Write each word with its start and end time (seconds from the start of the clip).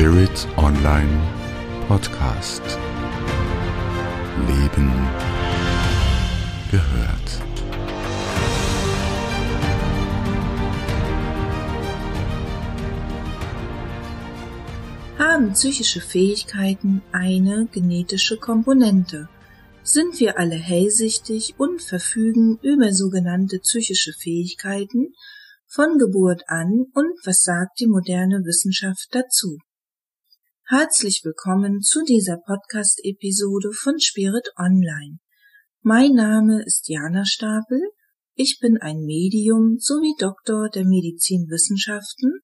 Spirit 0.00 0.48
Online 0.56 1.12
Podcast. 1.86 2.62
Leben 4.48 4.90
gehört. 6.70 7.28
Haben 15.18 15.52
psychische 15.52 16.00
Fähigkeiten 16.00 17.02
eine 17.12 17.68
genetische 17.70 18.38
Komponente? 18.38 19.28
Sind 19.82 20.18
wir 20.18 20.38
alle 20.38 20.56
hellsichtig 20.56 21.56
und 21.58 21.82
verfügen 21.82 22.58
über 22.62 22.94
sogenannte 22.94 23.58
psychische 23.58 24.14
Fähigkeiten 24.14 25.12
von 25.66 25.98
Geburt 25.98 26.44
an 26.46 26.86
und 26.94 27.12
was 27.26 27.42
sagt 27.42 27.80
die 27.80 27.86
moderne 27.86 28.46
Wissenschaft 28.46 29.08
dazu? 29.10 29.58
Herzlich 30.72 31.22
willkommen 31.24 31.82
zu 31.82 32.04
dieser 32.04 32.36
Podcast-Episode 32.46 33.72
von 33.72 33.98
Spirit 33.98 34.52
Online. 34.56 35.18
Mein 35.82 36.12
Name 36.12 36.62
ist 36.64 36.88
Jana 36.88 37.24
Stapel. 37.24 37.80
Ich 38.36 38.60
bin 38.60 38.78
ein 38.80 39.00
Medium 39.00 39.78
sowie 39.80 40.14
Doktor 40.16 40.68
der 40.68 40.84
Medizinwissenschaften 40.84 42.38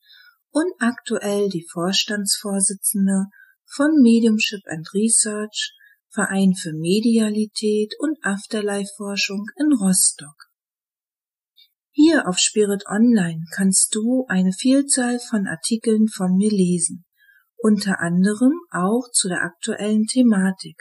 und 0.50 0.72
aktuell 0.80 1.48
die 1.50 1.64
Vorstandsvorsitzende 1.70 3.26
von 3.64 4.02
Mediumship 4.02 4.62
and 4.66 4.88
Research, 4.92 5.72
Verein 6.08 6.54
für 6.54 6.72
Medialität 6.72 7.94
und 8.00 8.18
Afterlife-Forschung 8.22 9.46
in 9.56 9.72
Rostock. 9.72 10.48
Hier 11.92 12.26
auf 12.26 12.38
Spirit 12.40 12.86
Online 12.88 13.44
kannst 13.54 13.94
du 13.94 14.26
eine 14.26 14.50
Vielzahl 14.52 15.20
von 15.20 15.46
Artikeln 15.46 16.08
von 16.08 16.34
mir 16.36 16.50
lesen, 16.50 17.04
unter 17.56 18.00
anderem 18.00 18.52
auch 18.70 19.10
zu 19.12 19.28
der 19.28 19.42
aktuellen 19.42 20.06
Thematik, 20.06 20.76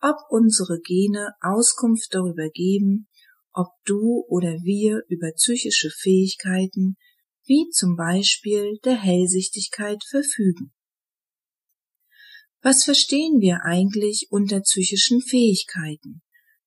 ob 0.00 0.16
unsere 0.28 0.80
Gene 0.80 1.32
Auskunft 1.40 2.08
darüber 2.12 2.48
geben, 2.48 3.08
ob 3.52 3.68
du 3.84 4.24
oder 4.28 4.52
wir 4.62 5.02
über 5.08 5.32
psychische 5.32 5.90
Fähigkeiten 5.90 6.96
wie 7.44 7.68
zum 7.70 7.96
Beispiel 7.96 8.78
der 8.84 8.96
Hellsichtigkeit 8.96 10.02
verfügen. 10.08 10.72
Was 12.62 12.84
verstehen 12.84 13.40
wir 13.40 13.64
eigentlich 13.64 14.28
unter 14.30 14.60
psychischen 14.60 15.20
Fähigkeiten? 15.22 16.22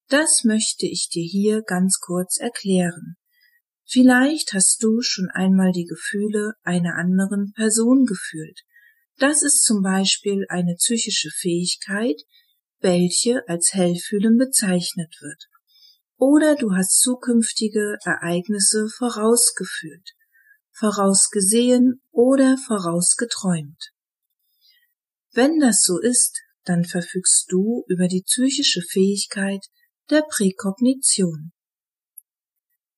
Das 0.07 0.43
möchte 0.43 0.87
ich 0.87 1.07
dir 1.09 1.23
hier 1.23 1.61
ganz 1.61 1.99
kurz 1.99 2.37
erklären. 2.37 3.15
Vielleicht 3.85 4.53
hast 4.53 4.81
du 4.81 5.01
schon 5.01 5.29
einmal 5.29 5.71
die 5.71 5.85
Gefühle 5.85 6.53
einer 6.63 6.95
anderen 6.95 7.53
Person 7.53 8.05
gefühlt. 8.05 8.61
Das 9.17 9.43
ist 9.43 9.63
zum 9.63 9.81
Beispiel 9.81 10.45
eine 10.49 10.75
psychische 10.75 11.29
Fähigkeit, 11.29 12.21
welche 12.79 13.47
als 13.47 13.73
Hellfühlen 13.73 14.37
bezeichnet 14.37 15.15
wird. 15.21 15.49
Oder 16.17 16.55
du 16.55 16.73
hast 16.75 16.99
zukünftige 16.99 17.97
Ereignisse 18.03 18.87
vorausgeführt 18.97 20.13
vorausgesehen 20.73 22.01
oder 22.11 22.57
vorausgeträumt. 22.57 23.91
Wenn 25.31 25.59
das 25.59 25.83
so 25.83 25.99
ist, 25.99 26.41
dann 26.65 26.83
verfügst 26.83 27.45
du 27.49 27.83
über 27.87 28.07
die 28.07 28.23
psychische 28.25 28.81
Fähigkeit 28.81 29.65
der 30.09 30.23
Präkognition. 30.23 31.51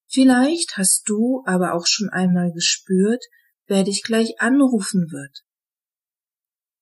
Vielleicht 0.08 0.78
hast 0.78 1.04
du 1.08 1.44
aber 1.46 1.74
auch 1.74 1.86
schon 1.86 2.10
einmal 2.10 2.52
gespürt, 2.52 3.24
wer 3.68 3.84
dich 3.84 4.04
gleich 4.04 4.40
anrufen 4.40 5.12
wird. 5.12 5.45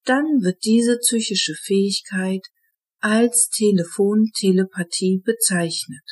Dann 0.05 0.41
wird 0.43 0.65
diese 0.65 0.97
psychische 0.97 1.53
Fähigkeit 1.55 2.45
als 2.99 3.49
Telefontelepathie 3.49 5.21
bezeichnet. 5.23 6.03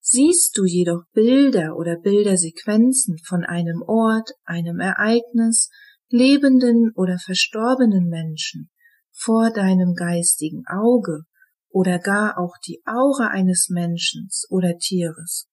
Siehst 0.00 0.56
du 0.58 0.64
jedoch 0.64 1.04
Bilder 1.12 1.76
oder 1.76 1.96
Bildersequenzen 1.96 3.18
von 3.18 3.44
einem 3.44 3.82
Ort, 3.82 4.32
einem 4.44 4.78
Ereignis, 4.78 5.70
lebenden 6.08 6.92
oder 6.94 7.18
verstorbenen 7.18 8.08
Menschen 8.08 8.70
vor 9.10 9.50
deinem 9.50 9.94
geistigen 9.94 10.64
Auge 10.66 11.22
oder 11.70 11.98
gar 11.98 12.38
auch 12.38 12.56
die 12.66 12.82
Aura 12.84 13.28
eines 13.28 13.68
Menschen 13.70 14.28
oder 14.50 14.76
Tieres, 14.78 15.48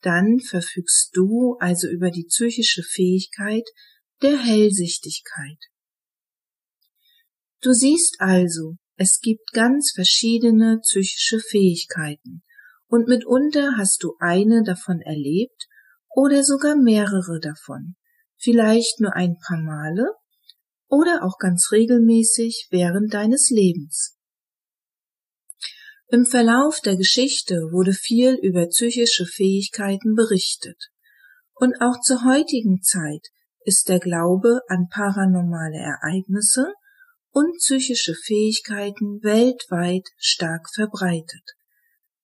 dann 0.00 0.40
verfügst 0.40 1.10
du 1.12 1.56
also 1.60 1.88
über 1.88 2.10
die 2.10 2.24
psychische 2.24 2.82
Fähigkeit 2.82 3.64
der 4.22 4.38
Hellsichtigkeit. 4.38 5.58
Du 7.66 7.72
siehst 7.72 8.20
also, 8.20 8.76
es 8.94 9.18
gibt 9.18 9.50
ganz 9.52 9.90
verschiedene 9.92 10.78
psychische 10.82 11.40
Fähigkeiten, 11.40 12.44
und 12.86 13.08
mitunter 13.08 13.76
hast 13.76 14.04
du 14.04 14.14
eine 14.20 14.62
davon 14.62 15.00
erlebt 15.00 15.66
oder 16.14 16.44
sogar 16.44 16.76
mehrere 16.76 17.40
davon, 17.40 17.96
vielleicht 18.36 19.00
nur 19.00 19.16
ein 19.16 19.34
paar 19.44 19.60
Male 19.60 20.12
oder 20.86 21.24
auch 21.24 21.38
ganz 21.38 21.72
regelmäßig 21.72 22.68
während 22.70 23.12
deines 23.12 23.50
Lebens. 23.50 24.16
Im 26.06 26.24
Verlauf 26.24 26.80
der 26.80 26.96
Geschichte 26.96 27.56
wurde 27.72 27.94
viel 27.94 28.36
über 28.42 28.68
psychische 28.68 29.26
Fähigkeiten 29.26 30.14
berichtet, 30.14 30.92
und 31.56 31.74
auch 31.80 32.00
zur 32.00 32.24
heutigen 32.24 32.80
Zeit 32.82 33.26
ist 33.64 33.88
der 33.88 33.98
Glaube 33.98 34.60
an 34.68 34.86
paranormale 34.88 35.78
Ereignisse 35.78 36.72
und 37.36 37.58
psychische 37.58 38.14
Fähigkeiten 38.14 39.22
weltweit 39.22 40.08
stark 40.16 40.70
verbreitet. 40.74 41.44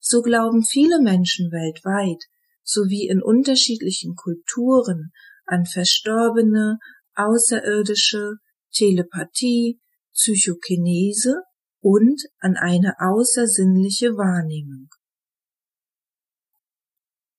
So 0.00 0.22
glauben 0.22 0.64
viele 0.64 1.02
Menschen 1.02 1.52
weltweit 1.52 2.24
sowie 2.62 3.08
in 3.08 3.22
unterschiedlichen 3.22 4.14
Kulturen 4.14 5.12
an 5.44 5.66
verstorbene, 5.66 6.78
außerirdische, 7.14 8.36
Telepathie, 8.72 9.82
Psychokinese 10.14 11.42
und 11.82 12.22
an 12.38 12.56
eine 12.56 12.94
außersinnliche 12.98 14.16
Wahrnehmung. 14.16 14.88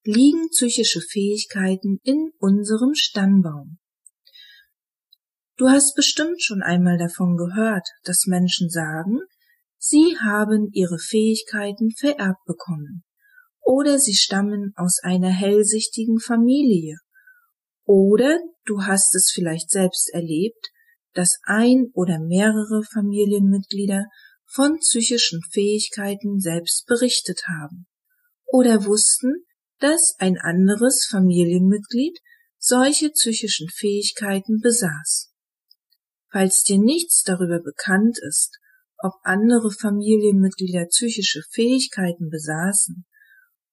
Liegen 0.03 0.49
psychische 0.49 1.01
Fähigkeiten 1.01 1.97
in 2.03 2.33
unserem 2.37 2.93
Stammbaum? 2.93 3.79
Du 5.57 5.69
hast 5.69 5.95
bestimmt 5.95 6.41
schon 6.41 6.61
einmal 6.61 6.97
davon 6.97 7.37
gehört, 7.37 7.87
dass 8.03 8.25
Menschen 8.25 8.69
sagen, 8.69 9.19
Sie 9.85 10.17
haben 10.17 10.69
ihre 10.71 10.97
Fähigkeiten 10.97 11.91
vererbt 11.91 12.45
bekommen. 12.45 13.03
Oder 13.59 13.99
sie 13.99 14.15
stammen 14.15 14.71
aus 14.77 14.99
einer 15.03 15.29
hellsichtigen 15.29 16.21
Familie. 16.21 16.99
Oder 17.83 18.39
du 18.63 18.83
hast 18.83 19.13
es 19.13 19.29
vielleicht 19.33 19.69
selbst 19.69 20.09
erlebt, 20.13 20.69
dass 21.13 21.37
ein 21.43 21.87
oder 21.93 22.19
mehrere 22.19 22.83
Familienmitglieder 22.93 24.05
von 24.45 24.79
psychischen 24.79 25.41
Fähigkeiten 25.51 26.39
selbst 26.39 26.85
berichtet 26.85 27.41
haben. 27.49 27.85
Oder 28.45 28.85
wussten, 28.85 29.43
dass 29.79 30.15
ein 30.17 30.37
anderes 30.37 31.07
Familienmitglied 31.11 32.19
solche 32.57 33.09
psychischen 33.09 33.67
Fähigkeiten 33.67 34.61
besaß. 34.61 35.32
Falls 36.33 36.63
dir 36.63 36.79
nichts 36.79 37.21
darüber 37.21 37.59
bekannt 37.59 38.17
ist, 38.27 38.57
ob 38.97 39.13
andere 39.21 39.69
Familienmitglieder 39.69 40.87
psychische 40.87 41.43
Fähigkeiten 41.51 42.31
besaßen 42.31 43.05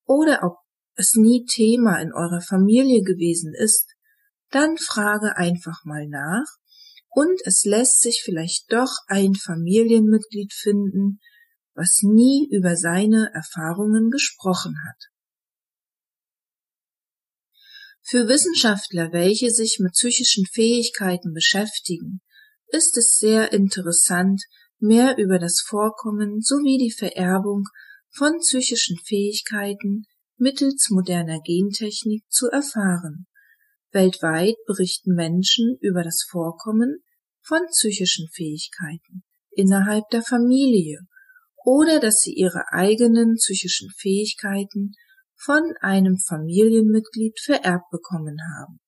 oder 0.05 0.41
ob 0.43 0.57
es 0.93 1.15
nie 1.15 1.43
Thema 1.45 1.99
in 1.99 2.13
eurer 2.13 2.41
Familie 2.41 3.01
gewesen 3.01 3.55
ist, 3.55 3.95
dann 4.51 4.77
frage 4.77 5.37
einfach 5.37 5.85
mal 5.85 6.07
nach 6.07 6.45
und 7.09 7.41
es 7.45 7.63
lässt 7.65 7.99
sich 7.99 8.21
vielleicht 8.23 8.71
doch 8.71 8.95
ein 9.07 9.33
Familienmitglied 9.33 10.53
finden, 10.53 11.19
was 11.73 12.01
nie 12.03 12.47
über 12.51 12.75
seine 12.75 13.31
Erfahrungen 13.33 14.11
gesprochen 14.11 14.75
hat. 14.87 15.09
Für 18.03 18.27
Wissenschaftler, 18.27 19.11
welche 19.13 19.49
sich 19.49 19.79
mit 19.79 19.93
psychischen 19.93 20.45
Fähigkeiten 20.45 21.33
beschäftigen, 21.33 22.21
ist 22.71 22.97
es 22.97 23.17
sehr 23.17 23.51
interessant, 23.53 24.43
mehr 24.79 25.17
über 25.17 25.39
das 25.39 25.61
Vorkommen 25.65 26.41
sowie 26.41 26.77
die 26.77 26.91
Vererbung 26.91 27.65
von 28.09 28.39
psychischen 28.39 28.97
Fähigkeiten 28.97 30.05
mittels 30.37 30.89
moderner 30.89 31.39
Gentechnik 31.39 32.23
zu 32.29 32.47
erfahren. 32.47 33.27
Weltweit 33.91 34.55
berichten 34.65 35.13
Menschen 35.13 35.77
über 35.81 36.03
das 36.03 36.25
Vorkommen 36.29 37.03
von 37.41 37.59
psychischen 37.71 38.27
Fähigkeiten 38.33 39.23
innerhalb 39.51 40.09
der 40.09 40.23
Familie 40.23 40.99
oder 41.63 41.99
dass 41.99 42.21
sie 42.21 42.33
ihre 42.33 42.71
eigenen 42.71 43.35
psychischen 43.35 43.89
Fähigkeiten 43.97 44.93
von 45.35 45.73
einem 45.81 46.17
Familienmitglied 46.17 47.39
vererbt 47.39 47.89
bekommen 47.91 48.37
haben. 48.57 48.79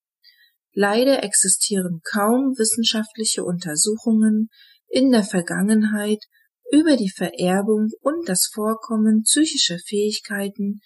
Leider 0.73 1.23
existieren 1.23 2.01
kaum 2.03 2.57
wissenschaftliche 2.57 3.43
Untersuchungen 3.43 4.49
in 4.87 5.11
der 5.11 5.23
Vergangenheit 5.23 6.23
über 6.71 6.97
die 6.97 7.11
Vererbung 7.11 7.89
und 8.01 8.27
das 8.27 8.49
Vorkommen 8.51 9.21
psychischer 9.23 9.77
Fähigkeiten 9.77 10.81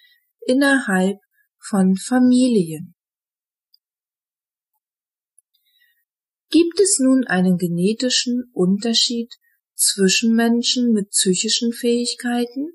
innerhalb 0.46 1.18
von 1.58 1.96
Familien. 1.96 2.96
Gibt 6.50 6.80
es 6.80 7.00
nun 7.00 7.26
einen 7.26 7.58
genetischen 7.58 8.50
Unterschied 8.54 9.34
zwischen 9.76 10.36
Menschen 10.36 10.92
mit 10.92 11.10
psychischen 11.12 11.72
Fähigkeiten 11.72 12.72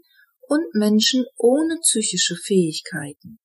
und 0.48 0.74
Menschen 0.74 1.24
ohne 1.36 1.78
psychische 1.82 2.36
Fähigkeiten? 2.36 3.41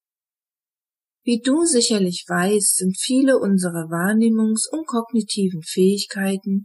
Wie 1.27 1.41
du 1.41 1.65
sicherlich 1.65 2.23
weißt, 2.25 2.77
sind 2.77 2.97
viele 2.97 3.37
unserer 3.37 3.89
Wahrnehmungs- 3.91 4.69
und 4.71 4.87
kognitiven 4.87 5.61
Fähigkeiten 5.61 6.63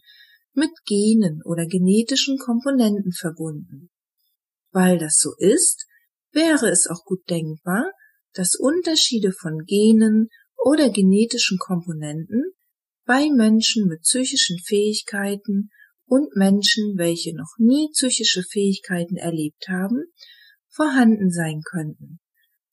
mit 0.55 0.71
Genen 0.87 1.43
oder 1.45 1.67
genetischen 1.67 2.39
Komponenten 2.39 3.11
verbunden. 3.11 3.91
Weil 4.71 4.99
das 4.99 5.19
so 5.19 5.31
ist, 5.37 5.85
wäre 6.31 6.71
es 6.71 6.87
auch 6.87 7.03
gut 7.05 7.29
denkbar, 7.29 7.91
dass 8.35 8.55
Unterschiede 8.55 9.33
von 9.33 9.65
Genen 9.67 10.29
oder 10.65 10.91
genetischen 10.91 11.59
Komponenten 11.59 12.53
bei 13.05 13.31
Menschen 13.31 13.89
mit 13.89 14.03
psychischen 14.03 14.61
Fähigkeiten 14.61 15.71
und 16.07 16.37
Menschen, 16.37 16.97
welche 16.99 17.35
noch 17.35 17.57
nie 17.59 17.89
psychische 17.95 18.45
Fähigkeiten 18.45 19.17
erlebt 19.17 19.67
haben, 19.67 20.05
vorhanden 20.69 21.33
sein 21.33 21.63
könnten. 21.69 22.21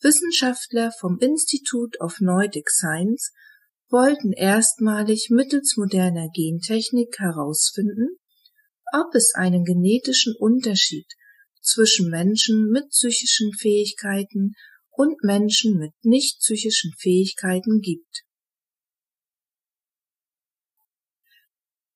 Wissenschaftler 0.02 0.92
vom 1.00 1.20
Institute 1.20 1.98
of 2.00 2.20
Nordic 2.22 2.70
Science 2.70 3.34
wollten 3.90 4.32
erstmalig 4.32 5.30
mittels 5.30 5.76
moderner 5.76 6.30
Gentechnik 6.34 7.20
herausfinden, 7.20 8.18
ob 8.94 9.14
es 9.14 9.34
einen 9.36 9.66
genetischen 9.66 10.36
Unterschied 10.38 11.08
zwischen 11.62 12.10
Menschen 12.10 12.70
mit 12.72 12.90
psychischen 12.90 13.52
Fähigkeiten 13.54 14.54
und 14.90 15.24
Menschen 15.24 15.78
mit 15.78 15.94
nicht 16.02 16.40
psychischen 16.40 16.94
Fähigkeiten 16.98 17.82
gibt. 17.82 18.24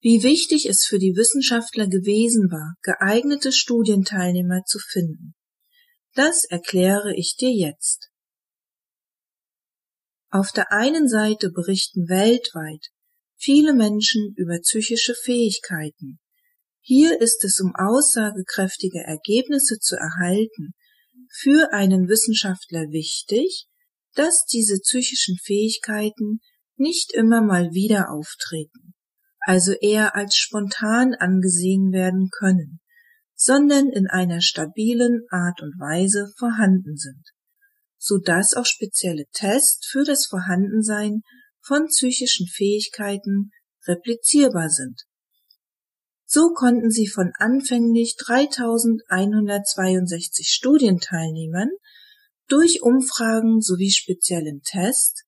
Wie 0.02 0.22
wichtig 0.24 0.68
es 0.68 0.86
für 0.86 1.00
die 1.00 1.16
Wissenschaftler 1.16 1.88
gewesen 1.88 2.52
war, 2.52 2.76
geeignete 2.82 3.54
Studienteilnehmer 3.54 4.64
zu 4.66 4.78
finden. 4.80 5.34
Das 6.14 6.44
erkläre 6.46 7.16
ich 7.16 7.36
dir 7.36 7.52
jetzt. 7.52 8.10
Auf 10.30 10.52
der 10.52 10.72
einen 10.72 11.08
Seite 11.08 11.52
berichten 11.52 12.08
weltweit 12.08 12.90
viele 13.36 13.74
Menschen 13.74 14.34
über 14.36 14.60
psychische 14.60 15.16
Fähigkeiten. 15.16 16.20
Hier 16.82 17.20
ist 17.20 17.44
es, 17.44 17.60
um 17.60 17.74
aussagekräftige 17.76 19.00
Ergebnisse 19.00 19.80
zu 19.80 19.96
erhalten, 19.96 20.74
für 21.32 21.74
einen 21.74 22.08
Wissenschaftler 22.08 22.92
wichtig, 22.92 23.68
dass 24.14 24.46
diese 24.46 24.80
psychischen 24.80 25.38
Fähigkeiten 25.38 26.40
nicht 26.76 27.14
immer 27.14 27.42
mal 27.42 27.72
wieder 27.72 28.12
auftreten 28.12 28.94
also 29.46 29.74
eher 29.74 30.16
als 30.16 30.36
spontan 30.36 31.14
angesehen 31.16 31.92
werden 31.92 32.30
können, 32.32 32.80
sondern 33.44 33.90
in 33.90 34.08
einer 34.08 34.40
stabilen 34.40 35.26
Art 35.30 35.62
und 35.62 35.78
Weise 35.78 36.32
vorhanden 36.38 36.96
sind, 36.96 37.22
so 37.98 38.18
dass 38.18 38.54
auch 38.54 38.66
spezielle 38.66 39.26
Tests 39.34 39.86
für 39.86 40.06
das 40.06 40.28
Vorhandensein 40.28 41.24
von 41.60 41.88
psychischen 41.88 42.48
Fähigkeiten 42.48 43.52
replizierbar 43.86 44.70
sind. 44.70 45.02
So 46.26 46.54
konnten 46.54 46.90
sie 46.90 47.10
von 47.10 47.34
anfänglich 47.38 48.16
3162 48.16 50.48
Studienteilnehmern 50.48 51.72
durch 52.48 52.82
Umfragen 52.82 53.60
sowie 53.60 53.92
speziellen 53.92 54.62
Tests 54.64 55.26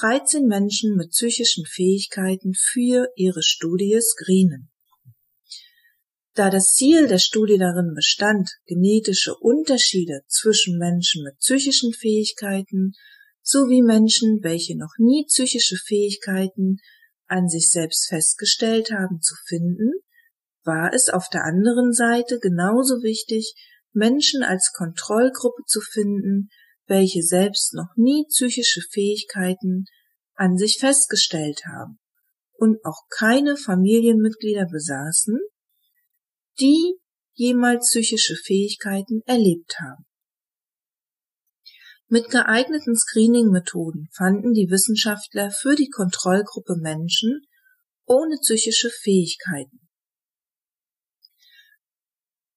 13 0.00 0.48
Menschen 0.48 0.96
mit 0.96 1.10
psychischen 1.10 1.64
Fähigkeiten 1.64 2.54
für 2.54 3.06
ihre 3.14 3.44
Studie 3.44 4.00
screenen. 4.00 4.71
Da 6.34 6.48
das 6.48 6.72
Ziel 6.72 7.08
der 7.08 7.18
Studie 7.18 7.58
darin 7.58 7.92
bestand, 7.94 8.50
genetische 8.66 9.34
Unterschiede 9.36 10.22
zwischen 10.28 10.78
Menschen 10.78 11.24
mit 11.24 11.38
psychischen 11.38 11.92
Fähigkeiten 11.92 12.92
sowie 13.42 13.82
Menschen, 13.82 14.38
welche 14.42 14.78
noch 14.78 14.94
nie 14.98 15.26
psychische 15.26 15.76
Fähigkeiten 15.76 16.78
an 17.26 17.48
sich 17.48 17.70
selbst 17.70 18.08
festgestellt 18.08 18.90
haben, 18.90 19.20
zu 19.20 19.34
finden, 19.46 19.92
war 20.64 20.94
es 20.94 21.10
auf 21.10 21.28
der 21.28 21.44
anderen 21.44 21.92
Seite 21.92 22.38
genauso 22.38 23.02
wichtig, 23.02 23.54
Menschen 23.92 24.42
als 24.42 24.72
Kontrollgruppe 24.74 25.64
zu 25.66 25.80
finden, 25.80 26.48
welche 26.86 27.22
selbst 27.22 27.74
noch 27.74 27.90
nie 27.96 28.24
psychische 28.28 28.80
Fähigkeiten 28.90 29.84
an 30.34 30.56
sich 30.56 30.78
festgestellt 30.78 31.60
haben 31.66 31.98
und 32.54 32.78
auch 32.84 33.02
keine 33.10 33.56
Familienmitglieder 33.56 34.66
besaßen, 34.66 35.38
die 36.60 36.98
jemals 37.34 37.88
psychische 37.90 38.36
Fähigkeiten 38.36 39.22
erlebt 39.26 39.76
haben. 39.80 40.04
Mit 42.08 42.28
geeigneten 42.28 42.94
Screening-Methoden 42.94 44.08
fanden 44.12 44.52
die 44.52 44.68
Wissenschaftler 44.68 45.50
für 45.50 45.74
die 45.74 45.88
Kontrollgruppe 45.88 46.76
Menschen 46.76 47.40
ohne 48.04 48.36
psychische 48.42 48.90
Fähigkeiten. 48.90 49.88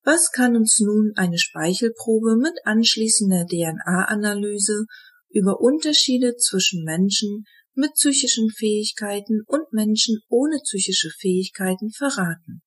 Was 0.04 0.32
kann 0.32 0.58
uns 0.58 0.80
nun 0.82 1.14
eine 1.16 1.40
Speichelprobe 1.40 2.36
mit 2.36 2.54
anschließender 2.66 3.46
DNA-Analyse 3.48 4.86
über 5.30 5.62
Unterschiede 5.62 6.36
zwischen 6.36 6.84
Menschen 6.84 7.46
mit 7.74 7.94
psychischen 7.94 8.50
Fähigkeiten 8.50 9.42
und 9.48 9.72
Menschen 9.72 10.20
ohne 10.28 10.60
psychische 10.64 11.10
Fähigkeiten 11.10 11.92
verraten? 11.92 12.62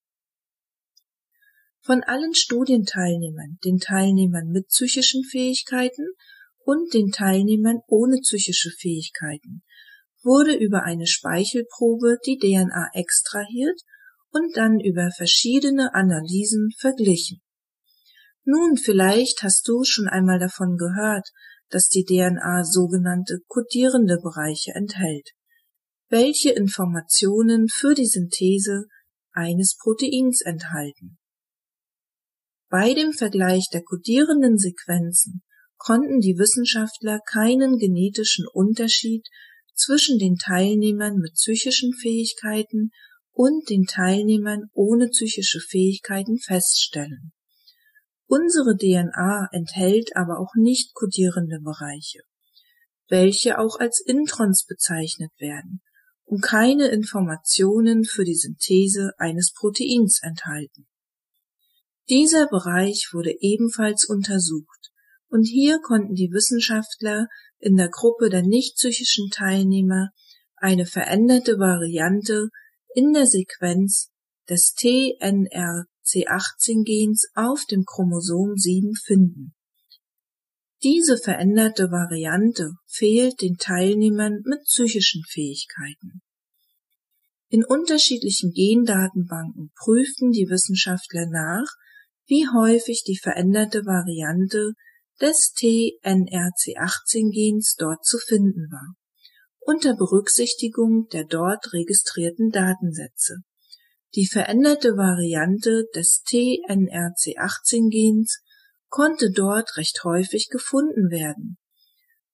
Von 1.88 2.02
allen 2.02 2.34
Studienteilnehmern, 2.34 3.56
den 3.64 3.78
Teilnehmern 3.78 4.48
mit 4.48 4.68
psychischen 4.68 5.24
Fähigkeiten 5.24 6.06
und 6.58 6.92
den 6.92 7.12
Teilnehmern 7.12 7.78
ohne 7.86 8.18
psychische 8.20 8.70
Fähigkeiten 8.78 9.62
wurde 10.22 10.54
über 10.54 10.82
eine 10.82 11.06
Speichelprobe 11.06 12.18
die 12.26 12.36
DNA 12.36 12.90
extrahiert 12.92 13.80
und 14.28 14.54
dann 14.54 14.80
über 14.80 15.10
verschiedene 15.16 15.94
Analysen 15.94 16.68
verglichen. 16.78 17.40
Nun, 18.44 18.76
vielleicht 18.76 19.42
hast 19.42 19.66
du 19.66 19.82
schon 19.84 20.08
einmal 20.08 20.38
davon 20.38 20.76
gehört, 20.76 21.26
dass 21.70 21.88
die 21.88 22.04
DNA 22.04 22.64
sogenannte 22.64 23.38
kodierende 23.46 24.18
Bereiche 24.22 24.72
enthält, 24.74 25.30
welche 26.10 26.50
Informationen 26.50 27.66
für 27.66 27.94
die 27.94 28.04
Synthese 28.04 28.84
eines 29.32 29.78
Proteins 29.78 30.42
enthalten. 30.42 31.18
Bei 32.70 32.92
dem 32.92 33.12
Vergleich 33.12 33.68
der 33.72 33.82
kodierenden 33.82 34.58
Sequenzen 34.58 35.42
konnten 35.78 36.20
die 36.20 36.36
Wissenschaftler 36.36 37.20
keinen 37.24 37.78
genetischen 37.78 38.46
Unterschied 38.52 39.26
zwischen 39.74 40.18
den 40.18 40.36
Teilnehmern 40.36 41.16
mit 41.16 41.32
psychischen 41.34 41.94
Fähigkeiten 41.94 42.90
und 43.32 43.70
den 43.70 43.84
Teilnehmern 43.84 44.64
ohne 44.74 45.08
psychische 45.08 45.60
Fähigkeiten 45.60 46.38
feststellen. 46.38 47.32
Unsere 48.26 48.76
DNA 48.76 49.48
enthält 49.52 50.14
aber 50.14 50.38
auch 50.38 50.52
nicht 50.54 50.92
kodierende 50.92 51.60
Bereiche, 51.60 52.20
welche 53.08 53.58
auch 53.58 53.78
als 53.78 54.02
Introns 54.04 54.66
bezeichnet 54.66 55.30
werden 55.38 55.80
und 56.24 56.42
keine 56.42 56.88
Informationen 56.88 58.04
für 58.04 58.24
die 58.24 58.34
Synthese 58.34 59.12
eines 59.16 59.54
Proteins 59.54 60.20
enthalten. 60.22 60.86
Dieser 62.08 62.46
Bereich 62.46 63.10
wurde 63.12 63.34
ebenfalls 63.40 64.06
untersucht 64.08 64.90
und 65.28 65.44
hier 65.44 65.80
konnten 65.80 66.14
die 66.14 66.30
Wissenschaftler 66.32 67.26
in 67.58 67.76
der 67.76 67.90
Gruppe 67.90 68.30
der 68.30 68.42
nicht 68.42 68.76
psychischen 68.76 69.28
Teilnehmer 69.30 70.08
eine 70.56 70.86
veränderte 70.86 71.58
Variante 71.58 72.48
in 72.94 73.12
der 73.12 73.26
Sequenz 73.26 74.08
des 74.48 74.74
TNRC18-Gens 74.76 77.26
auf 77.34 77.66
dem 77.70 77.84
Chromosom 77.84 78.56
7 78.56 78.94
finden. 78.94 79.52
Diese 80.82 81.18
veränderte 81.18 81.90
Variante 81.90 82.72
fehlt 82.86 83.42
den 83.42 83.58
Teilnehmern 83.58 84.40
mit 84.44 84.62
psychischen 84.64 85.22
Fähigkeiten. 85.28 86.22
In 87.50 87.64
unterschiedlichen 87.64 88.52
Gendatenbanken 88.52 89.72
prüften 89.76 90.30
die 90.30 90.48
Wissenschaftler 90.48 91.26
nach, 91.26 91.66
wie 92.28 92.46
häufig 92.46 93.02
die 93.04 93.18
veränderte 93.18 93.84
Variante 93.84 94.74
des 95.20 95.52
TNRC18-Gens 95.56 97.74
dort 97.76 98.04
zu 98.04 98.18
finden 98.18 98.70
war 98.70 98.94
unter 99.68 99.94
Berücksichtigung 99.94 101.06
der 101.12 101.24
dort 101.24 101.74
registrierten 101.74 102.48
Datensätze. 102.48 103.42
Die 104.14 104.26
veränderte 104.26 104.96
Variante 104.96 105.84
des 105.94 106.22
TNRC18-Gens 106.24 108.38
konnte 108.88 109.30
dort 109.30 109.76
recht 109.76 110.04
häufig 110.04 110.48
gefunden 110.48 111.10
werden, 111.10 111.58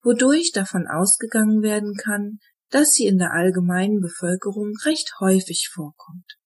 wodurch 0.04 0.52
davon 0.52 0.86
ausgegangen 0.86 1.62
werden 1.62 1.96
kann, 1.96 2.38
dass 2.70 2.92
sie 2.92 3.08
in 3.08 3.18
der 3.18 3.32
allgemeinen 3.32 4.00
Bevölkerung 4.00 4.74
recht 4.84 5.14
häufig 5.18 5.70
vorkommt. 5.74 6.36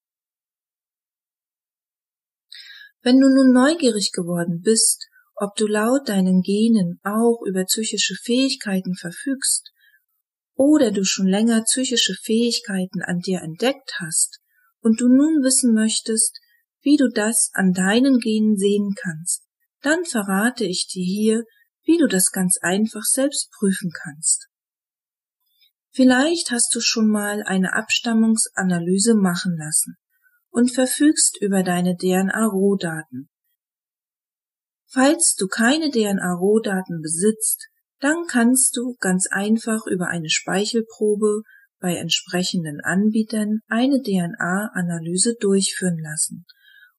Wenn 3.08 3.20
du 3.20 3.28
nun 3.30 3.54
neugierig 3.54 4.12
geworden 4.12 4.60
bist, 4.60 5.08
ob 5.34 5.56
du 5.56 5.66
laut 5.66 6.10
deinen 6.10 6.42
Genen 6.42 7.00
auch 7.04 7.40
über 7.46 7.64
psychische 7.64 8.14
Fähigkeiten 8.22 8.96
verfügst, 8.96 9.72
oder 10.54 10.90
du 10.90 11.04
schon 11.04 11.26
länger 11.26 11.62
psychische 11.62 12.12
Fähigkeiten 12.22 13.00
an 13.00 13.20
dir 13.20 13.40
entdeckt 13.40 13.94
hast 13.98 14.40
und 14.80 15.00
du 15.00 15.08
nun 15.08 15.42
wissen 15.42 15.72
möchtest, 15.72 16.38
wie 16.82 16.98
du 16.98 17.08
das 17.08 17.48
an 17.54 17.72
deinen 17.72 18.18
Genen 18.18 18.58
sehen 18.58 18.92
kannst, 18.94 19.42
dann 19.80 20.04
verrate 20.04 20.66
ich 20.66 20.86
dir 20.86 21.02
hier, 21.02 21.44
wie 21.84 21.96
du 21.96 22.08
das 22.08 22.30
ganz 22.30 22.58
einfach 22.60 23.04
selbst 23.04 23.50
prüfen 23.58 23.90
kannst. 24.02 24.48
Vielleicht 25.92 26.50
hast 26.50 26.74
du 26.74 26.80
schon 26.82 27.08
mal 27.08 27.42
eine 27.42 27.72
Abstammungsanalyse 27.72 29.14
machen 29.14 29.56
lassen 29.56 29.96
und 30.50 30.72
verfügst 30.72 31.40
über 31.40 31.62
deine 31.62 31.96
DNA-Rohdaten. 31.96 33.28
Falls 34.86 35.34
du 35.34 35.48
keine 35.48 35.90
DNA-Rohdaten 35.90 37.02
besitzt, 37.02 37.68
dann 38.00 38.26
kannst 38.26 38.76
du 38.76 38.96
ganz 39.00 39.26
einfach 39.30 39.86
über 39.86 40.08
eine 40.08 40.30
Speichelprobe 40.30 41.42
bei 41.80 41.96
entsprechenden 41.96 42.80
Anbietern 42.80 43.60
eine 43.68 44.00
DNA-Analyse 44.02 45.34
durchführen 45.38 45.98
lassen 45.98 46.46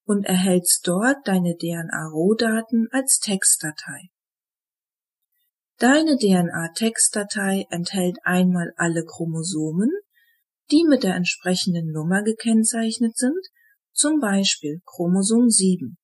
und 0.03 0.25
erhältst 0.25 0.87
dort 0.87 1.17
deine 1.27 1.55
DNA-Rohdaten 1.57 2.87
als 2.91 3.19
Textdatei. 3.19 4.09
Deine 5.77 6.17
DNA-Textdatei 6.17 7.65
enthält 7.69 8.17
einmal 8.23 8.73
alle 8.75 9.05
Chromosomen, 9.05 9.89
die 10.71 10.83
mit 10.87 11.03
der 11.03 11.15
entsprechenden 11.15 11.91
Nummer 11.91 12.23
gekennzeichnet 12.23 13.17
sind, 13.17 13.39
zum 13.91 14.19
Beispiel 14.19 14.81
Chromosom 14.85 15.49
7. 15.49 15.97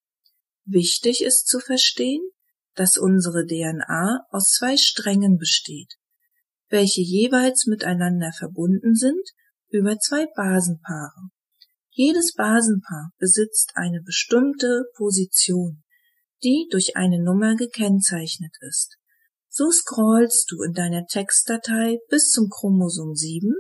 Wichtig 0.66 1.24
ist 1.24 1.48
zu 1.48 1.60
verstehen, 1.60 2.22
dass 2.74 2.98
unsere 2.98 3.46
DNA 3.46 4.26
aus 4.32 4.52
zwei 4.52 4.78
Strängen 4.78 5.38
besteht, 5.38 5.94
welche 6.70 7.02
jeweils 7.02 7.68
miteinander 7.68 8.32
verbunden 8.34 8.96
sind 8.96 9.22
über 9.70 9.98
zwei 10.00 10.26
Basenpaare. 10.36 11.30
Jedes 11.92 12.34
Basenpaar 12.34 13.12
besitzt 13.18 13.72
eine 13.76 14.02
bestimmte 14.02 14.84
Position, 14.98 15.84
die 16.44 16.68
durch 16.70 16.98
eine 16.98 17.24
Nummer 17.24 17.56
gekennzeichnet 17.56 18.54
ist. 18.60 18.98
So 19.48 19.72
scrollst 19.72 20.52
du 20.52 20.64
in 20.64 20.74
deiner 20.74 21.06
Textdatei 21.06 22.00
bis 22.10 22.30
zum 22.32 22.50
Chromosom 22.50 23.16
7 23.16 23.54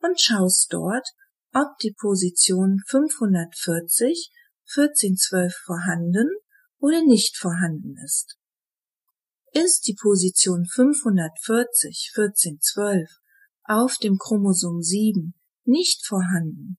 und 0.00 0.20
schaust 0.20 0.72
dort, 0.72 1.08
ob 1.52 1.76
die 1.82 1.94
Position 1.98 2.82
540 2.86 4.30
1412 4.76 5.54
vorhanden 5.64 6.28
oder 6.78 7.02
nicht 7.02 7.36
vorhanden 7.36 7.96
ist. 8.04 8.36
Ist 9.52 9.86
die 9.86 9.96
Position 10.00 10.66
540 10.66 12.12
1412 12.14 13.08
auf 13.64 13.96
dem 13.98 14.18
Chromosom 14.18 14.82
7 14.82 15.34
nicht 15.64 16.06
vorhanden, 16.06 16.78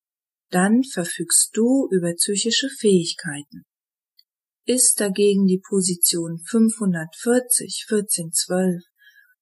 dann 0.49 0.83
verfügst 0.83 1.51
du 1.53 1.87
über 1.91 2.13
psychische 2.13 2.69
Fähigkeiten. 2.69 3.65
Ist 4.65 4.99
dagegen 4.99 5.45
die 5.45 5.61
Position 5.67 6.39
540 6.39 7.85
1412 7.89 8.83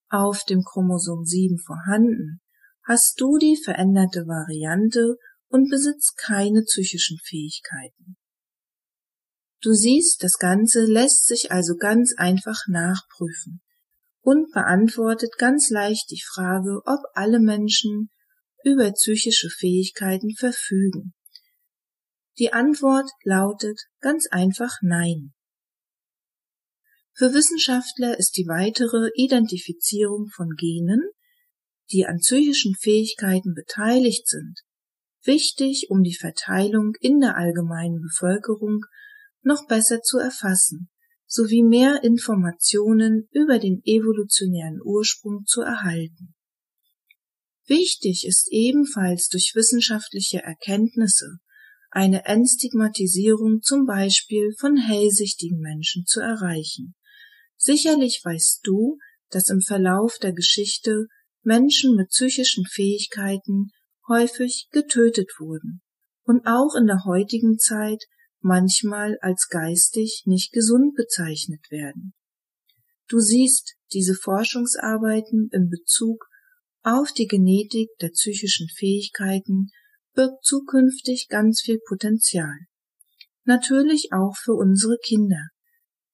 auf 0.09 0.43
dem 0.45 0.63
Chromosom 0.63 1.25
7 1.25 1.57
vorhanden, 1.59 2.41
hast 2.87 3.19
du 3.19 3.37
die 3.37 3.57
veränderte 3.61 4.27
Variante 4.27 5.17
und 5.49 5.69
besitzt 5.69 6.15
keine 6.17 6.63
psychischen 6.63 7.17
Fähigkeiten. 7.21 8.17
Du 9.61 9.73
siehst, 9.73 10.23
das 10.23 10.37
Ganze 10.37 10.85
lässt 10.85 11.27
sich 11.27 11.51
also 11.51 11.75
ganz 11.75 12.13
einfach 12.15 12.61
nachprüfen 12.67 13.61
und 14.21 14.51
beantwortet 14.51 15.37
ganz 15.37 15.69
leicht 15.69 16.11
die 16.11 16.21
Frage, 16.21 16.81
ob 16.85 16.99
alle 17.13 17.39
Menschen 17.39 18.09
über 18.63 18.91
psychische 18.91 19.49
Fähigkeiten 19.49 20.33
verfügen. 20.35 21.13
Die 22.39 22.53
Antwort 22.53 23.09
lautet 23.23 23.81
ganz 23.99 24.27
einfach 24.31 24.77
Nein. 24.81 25.33
Für 27.13 27.33
Wissenschaftler 27.33 28.17
ist 28.17 28.37
die 28.37 28.45
weitere 28.47 29.09
Identifizierung 29.15 30.27
von 30.27 30.51
Genen, 30.55 31.01
die 31.91 32.05
an 32.05 32.17
psychischen 32.17 32.75
Fähigkeiten 32.75 33.53
beteiligt 33.53 34.27
sind, 34.27 34.61
wichtig, 35.23 35.87
um 35.89 36.03
die 36.03 36.15
Verteilung 36.15 36.93
in 36.99 37.19
der 37.19 37.37
allgemeinen 37.37 38.01
Bevölkerung 38.01 38.85
noch 39.41 39.67
besser 39.67 40.01
zu 40.01 40.17
erfassen, 40.17 40.89
sowie 41.25 41.63
mehr 41.63 42.03
Informationen 42.03 43.27
über 43.31 43.59
den 43.59 43.81
evolutionären 43.83 44.79
Ursprung 44.83 45.45
zu 45.45 45.61
erhalten. 45.61 46.33
Wichtig 47.65 48.25
ist 48.25 48.47
ebenfalls 48.49 49.27
durch 49.27 49.51
wissenschaftliche 49.53 50.41
Erkenntnisse 50.41 51.39
eine 51.89 52.25
Entstigmatisierung 52.25 53.61
zum 53.61 53.85
Beispiel 53.85 54.53
von 54.57 54.77
hellsichtigen 54.77 55.59
Menschen 55.59 56.05
zu 56.05 56.21
erreichen. 56.21 56.95
Sicherlich 57.57 58.21
weißt 58.23 58.61
du, 58.63 58.97
dass 59.29 59.49
im 59.49 59.61
Verlauf 59.61 60.17
der 60.21 60.31
Geschichte 60.31 61.07
Menschen 61.47 61.95
mit 61.95 62.09
psychischen 62.09 62.65
Fähigkeiten 62.65 63.71
häufig 64.09 64.67
getötet 64.71 65.31
wurden 65.39 65.81
und 66.23 66.45
auch 66.45 66.75
in 66.75 66.87
der 66.87 67.05
heutigen 67.05 67.57
Zeit 67.57 68.03
manchmal 68.41 69.17
als 69.21 69.47
geistig 69.47 70.23
nicht 70.25 70.51
gesund 70.51 70.93
bezeichnet 70.95 71.71
werden. 71.71 72.13
Du 73.07 73.19
siehst, 73.19 73.75
diese 73.93 74.13
Forschungsarbeiten 74.13 75.47
in 75.53 75.69
Bezug 75.69 76.25
auf 76.83 77.13
die 77.13 77.27
Genetik 77.27 77.91
der 78.01 78.09
psychischen 78.09 78.67
Fähigkeiten 78.67 79.69
birgt 80.13 80.43
zukünftig 80.43 81.29
ganz 81.29 81.61
viel 81.61 81.79
Potenzial. 81.87 82.57
Natürlich 83.45 84.09
auch 84.11 84.35
für 84.35 84.53
unsere 84.53 84.97
Kinder, 84.97 85.47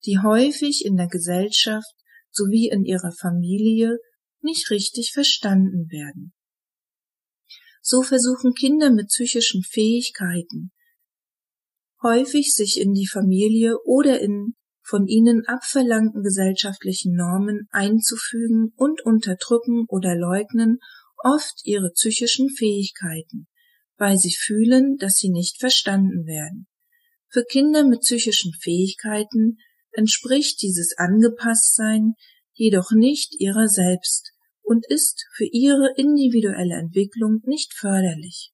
die 0.05 0.19
häufig 0.19 0.85
in 0.85 0.95
der 0.95 1.07
Gesellschaft 1.07 1.95
sowie 2.29 2.69
in 2.69 2.85
ihrer 2.85 3.11
Familie 3.19 3.97
nicht 4.43 4.69
richtig 4.69 5.11
verstanden 5.13 5.89
werden. 5.89 6.33
So 7.81 8.01
versuchen 8.01 8.53
Kinder 8.53 8.91
mit 8.91 9.07
psychischen 9.07 9.63
Fähigkeiten 9.63 10.71
häufig 12.03 12.53
sich 12.53 12.79
in 12.79 12.93
die 12.93 13.07
Familie 13.07 13.77
oder 13.85 14.19
in 14.19 14.55
von 14.85 15.07
ihnen 15.07 15.45
abverlangten 15.47 16.23
gesellschaftlichen 16.23 17.15
Normen 17.15 17.69
einzufügen 17.71 18.73
und 18.75 19.01
unterdrücken 19.05 19.85
oder 19.87 20.13
leugnen 20.13 20.79
oft 21.23 21.61
ihre 21.63 21.91
psychischen 21.91 22.49
Fähigkeiten, 22.49 23.47
weil 23.97 24.17
sie 24.17 24.33
fühlen, 24.33 24.97
dass 24.97 25.15
sie 25.15 25.29
nicht 25.29 25.57
verstanden 25.57 26.25
werden. 26.25 26.67
Für 27.29 27.45
Kinder 27.45 27.85
mit 27.85 28.01
psychischen 28.01 28.51
Fähigkeiten 28.59 29.57
entspricht 29.93 30.61
dieses 30.61 30.97
Angepasstsein 30.97 32.15
jedoch 32.51 32.91
nicht 32.91 33.39
ihrer 33.39 33.69
selbst 33.69 34.32
und 34.63 34.85
ist 34.89 35.25
für 35.35 35.45
ihre 35.45 35.93
individuelle 35.95 36.75
Entwicklung 36.75 37.41
nicht 37.45 37.73
förderlich. 37.73 38.51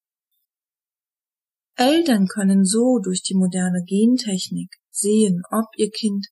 Eltern 1.76 2.26
können 2.26 2.64
so 2.64 2.98
durch 2.98 3.22
die 3.22 3.34
moderne 3.34 3.82
Gentechnik 3.86 4.70
sehen, 4.90 5.42
ob 5.50 5.66
ihr 5.76 5.90
Kind 5.90 6.26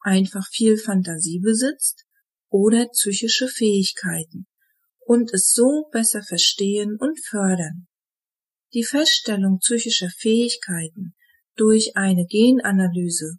einfach 0.00 0.46
viel 0.50 0.78
Fantasie 0.78 1.40
besitzt 1.40 2.04
oder 2.48 2.86
psychische 2.88 3.48
Fähigkeiten 3.48 4.46
und 5.00 5.32
es 5.34 5.52
so 5.52 5.88
besser 5.92 6.22
verstehen 6.22 6.96
und 6.98 7.18
fördern. 7.20 7.86
Die 8.72 8.84
Feststellung 8.84 9.58
psychischer 9.58 10.10
Fähigkeiten 10.16 11.14
durch 11.56 11.96
eine 11.96 12.26
Genanalyse 12.26 13.36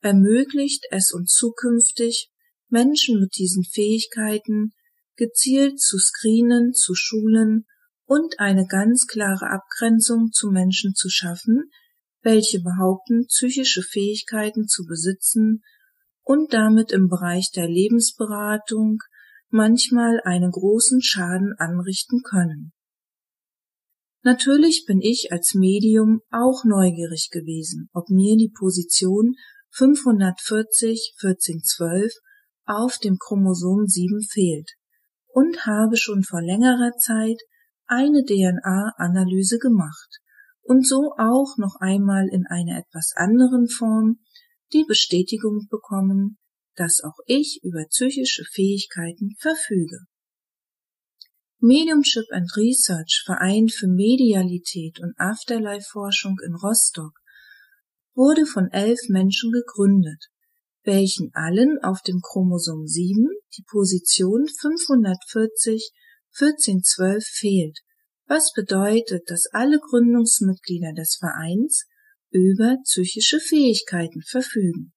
ermöglicht 0.00 0.86
es 0.90 1.12
uns 1.12 1.32
zukünftig, 1.34 2.30
Menschen 2.68 3.20
mit 3.20 3.36
diesen 3.36 3.64
Fähigkeiten 3.64 4.72
gezielt 5.18 5.80
zu 5.80 5.98
screenen, 5.98 6.72
zu 6.72 6.94
schulen 6.94 7.66
und 8.06 8.38
eine 8.38 8.66
ganz 8.66 9.06
klare 9.06 9.50
Abgrenzung 9.50 10.30
zu 10.32 10.50
Menschen 10.50 10.94
zu 10.94 11.10
schaffen, 11.10 11.70
welche 12.22 12.60
behaupten, 12.60 13.26
psychische 13.26 13.82
Fähigkeiten 13.82 14.66
zu 14.66 14.84
besitzen 14.86 15.62
und 16.22 16.54
damit 16.54 16.92
im 16.92 17.08
Bereich 17.08 17.50
der 17.54 17.68
Lebensberatung 17.68 18.98
manchmal 19.50 20.20
einen 20.24 20.50
großen 20.50 21.02
Schaden 21.02 21.54
anrichten 21.58 22.22
können. 22.22 22.72
Natürlich 24.22 24.84
bin 24.86 25.00
ich 25.00 25.32
als 25.32 25.54
Medium 25.54 26.20
auch 26.30 26.64
neugierig 26.64 27.28
gewesen, 27.30 27.88
ob 27.92 28.08
mir 28.08 28.36
die 28.36 28.52
Position 28.56 29.34
540 29.70 31.14
1412 31.22 32.12
auf 32.64 32.98
dem 32.98 33.16
Chromosom 33.18 33.86
7 33.86 34.20
fehlt 34.22 34.77
und 35.38 35.66
habe 35.66 35.96
schon 35.96 36.24
vor 36.24 36.42
längerer 36.42 36.96
Zeit 36.96 37.40
eine 37.86 38.24
DNA-Analyse 38.24 39.58
gemacht 39.58 40.18
und 40.62 40.84
so 40.84 41.12
auch 41.16 41.56
noch 41.58 41.76
einmal 41.78 42.26
in 42.28 42.44
einer 42.48 42.76
etwas 42.76 43.12
anderen 43.14 43.68
Form 43.68 44.18
die 44.72 44.84
Bestätigung 44.84 45.68
bekommen, 45.70 46.38
dass 46.74 47.04
auch 47.04 47.18
ich 47.26 47.60
über 47.62 47.84
psychische 47.88 48.42
Fähigkeiten 48.50 49.36
verfüge. 49.38 50.00
Mediumship 51.60 52.26
and 52.32 52.50
Research 52.56 53.22
Verein 53.24 53.68
für 53.68 53.86
Medialität 53.86 54.98
und 54.98 55.14
Afterlife-Forschung 55.18 56.36
in 56.44 56.56
Rostock 56.56 57.12
wurde 58.14 58.44
von 58.44 58.72
elf 58.72 58.98
Menschen 59.08 59.52
gegründet, 59.52 60.26
welchen 60.88 61.30
allen 61.34 61.78
auf 61.82 62.00
dem 62.00 62.22
Chromosom 62.22 62.86
7 62.86 63.28
die 63.58 63.64
Position 63.68 64.48
540 64.48 65.92
1412 66.32 67.24
fehlt, 67.24 67.78
was 68.26 68.54
bedeutet, 68.54 69.30
dass 69.30 69.50
alle 69.52 69.80
Gründungsmitglieder 69.80 70.94
des 70.94 71.16
Vereins 71.16 71.84
über 72.30 72.78
psychische 72.84 73.38
Fähigkeiten 73.38 74.22
verfügen. 74.22 74.94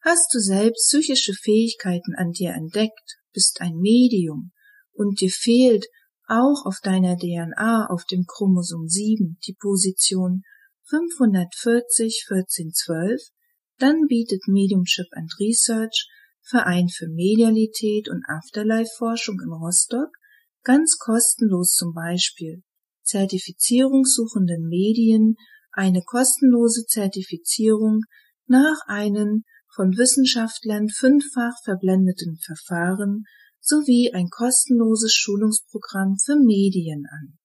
Hast 0.00 0.34
du 0.34 0.40
selbst 0.40 0.88
psychische 0.88 1.32
Fähigkeiten 1.32 2.16
an 2.16 2.32
dir 2.32 2.54
entdeckt, 2.54 3.20
bist 3.32 3.60
ein 3.60 3.76
Medium 3.76 4.50
und 4.92 5.20
dir 5.20 5.30
fehlt 5.30 5.86
auch 6.26 6.66
auf 6.66 6.80
deiner 6.82 7.16
DNA 7.16 7.86
auf 7.90 8.06
dem 8.06 8.24
Chromosom 8.26 8.88
7 8.88 9.38
die 9.46 9.54
Position 9.54 10.42
540 10.88 12.26
1412, 12.28 13.20
dann 13.78 14.06
bietet 14.08 14.46
Mediumship 14.48 15.06
and 15.12 15.32
Research 15.40 16.08
Verein 16.40 16.88
für 16.88 17.08
Medialität 17.08 18.08
und 18.08 18.24
Afterlife-Forschung 18.28 19.40
in 19.40 19.52
Rostock 19.52 20.10
ganz 20.64 20.98
kostenlos 20.98 21.74
zum 21.74 21.94
Beispiel 21.94 22.62
zertifizierungssuchenden 23.04 24.68
Medien 24.68 25.36
eine 25.72 26.02
kostenlose 26.02 26.86
Zertifizierung 26.86 28.02
nach 28.46 28.80
einem 28.86 29.44
von 29.74 29.96
Wissenschaftlern 29.96 30.88
fünffach 30.88 31.54
verblendeten 31.64 32.38
Verfahren 32.38 33.24
sowie 33.60 34.12
ein 34.12 34.28
kostenloses 34.28 35.14
Schulungsprogramm 35.14 36.16
für 36.18 36.36
Medien 36.36 37.06
an. 37.10 37.38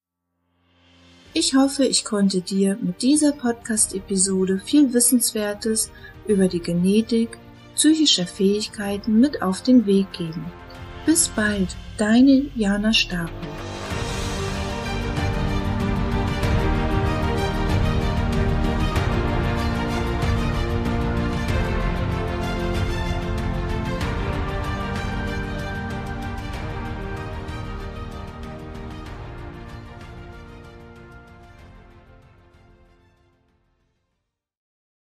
Ich 1.33 1.53
hoffe, 1.53 1.85
ich 1.85 2.03
konnte 2.03 2.41
dir 2.41 2.77
mit 2.81 3.03
dieser 3.03 3.31
Podcast-Episode 3.31 4.59
viel 4.59 4.93
Wissenswertes 4.93 5.91
über 6.27 6.47
die 6.47 6.61
Genetik 6.61 7.37
psychischer 7.75 8.25
Fähigkeiten 8.25 9.19
mit 9.19 9.41
auf 9.41 9.61
den 9.61 9.85
Weg 9.85 10.11
geben. 10.13 10.45
Bis 11.05 11.27
bald, 11.29 11.75
deine 11.97 12.47
Jana 12.55 12.91
Stapel. 12.93 13.66